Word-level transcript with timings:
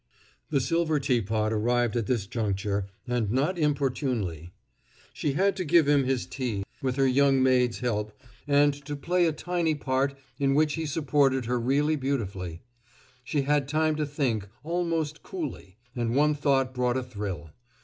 The 0.49 0.59
silver 0.59 0.99
teapot 0.99 1.53
arrived 1.53 1.95
at 1.95 2.07
this 2.07 2.25
juncture, 2.25 2.87
and 3.07 3.29
not 3.29 3.59
inopportunely. 3.59 4.51
She 5.13 5.33
had 5.33 5.55
to 5.57 5.63
give 5.63 5.87
him 5.87 6.05
his 6.05 6.25
tea, 6.25 6.63
with 6.81 6.95
her 6.95 7.05
young 7.05 7.43
maid's 7.43 7.81
help, 7.81 8.11
and 8.47 8.73
to 8.85 8.95
play 8.95 9.27
a 9.27 9.31
tiny 9.31 9.75
part 9.75 10.17
in 10.39 10.55
which 10.55 10.73
he 10.73 10.87
supported 10.87 11.45
her 11.45 11.59
really 11.59 11.97
beautifully. 11.97 12.63
She 13.23 13.43
had 13.43 13.67
time 13.67 13.95
to 13.97 14.07
think, 14.07 14.47
almost 14.63 15.21
coolly; 15.21 15.77
and 15.95 16.15
one 16.15 16.33
thought 16.33 16.73
brought 16.73 16.97
a 16.97 17.03
thrill. 17.03 17.51